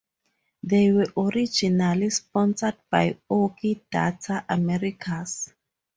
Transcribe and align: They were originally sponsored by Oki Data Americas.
They 0.63 0.91
were 0.91 1.13
originally 1.15 2.09
sponsored 2.09 2.75
by 2.89 3.19
Oki 3.29 3.83
Data 3.91 4.43
Americas. 4.49 5.53